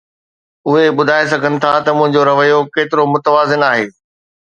[0.67, 3.85] اهي ٻڌائي سگهن ٿا ته منهنجو رويو ڪيترو متوازن آهي.